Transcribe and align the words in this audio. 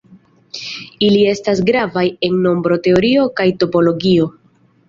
Ili 1.07 1.19
estas 1.33 1.61
gravaj 1.69 2.05
en 2.29 2.39
nombroteorio 2.47 3.29
kaj 3.41 3.49
topologio. 3.65 4.31